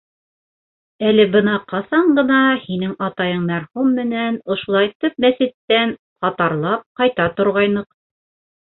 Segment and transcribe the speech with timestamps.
[1.09, 5.97] Әле бына ҡасан ғына һинең атайың мәрхүм менән ошолайтып мәсеттән
[6.29, 7.93] ҡатарлап ҡайта торғайныҡ.